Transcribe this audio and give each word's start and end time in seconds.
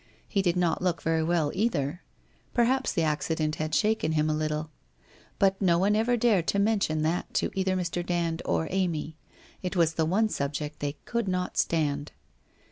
He 0.27 0.41
did 0.41 0.57
not 0.57 0.81
look 0.81 1.03
very 1.03 1.21
well 1.21 1.51
either. 1.53 2.01
Perhaps 2.55 2.91
the 2.91 3.03
accident 3.03 3.57
had 3.57 3.75
shaken 3.75 4.13
him 4.13 4.31
a 4.31 4.35
little? 4.35 4.71
But 5.37 5.61
no 5.61 5.77
one 5.77 5.95
ever 5.95 6.17
dared 6.17 6.47
to 6.47 6.57
mention 6.57 7.03
that 7.03 7.31
to 7.35 7.51
either 7.53 7.75
Mr. 7.77 8.03
Dand 8.03 8.41
or 8.43 8.67
Amy. 8.71 9.17
It 9.61 9.75
was 9.75 9.93
the 9.93 10.05
one 10.05 10.27
subject 10.29 10.79
they 10.79 10.93
could 11.05 11.27
not 11.27 11.55
stand. 11.55 12.13